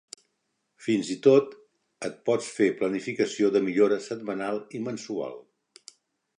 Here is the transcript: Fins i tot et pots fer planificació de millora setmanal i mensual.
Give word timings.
Fins 0.85 1.11
i 1.15 1.17
tot 1.27 1.51
et 2.09 2.17
pots 2.29 2.49
fer 2.55 2.71
planificació 2.81 3.53
de 3.57 3.63
millora 3.69 4.03
setmanal 4.09 4.61
i 4.81 4.85
mensual. 4.91 5.41